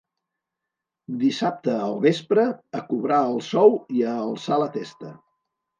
Dissabte 1.25 1.75
al 1.89 1.93
vespre, 2.07 2.47
a 2.81 2.83
cobrar 2.89 3.23
el 3.31 3.39
sou 3.53 3.79
i 4.01 4.05
a 4.15 4.19
alçar 4.27 4.63
la 4.65 4.73
testa. 4.81 5.19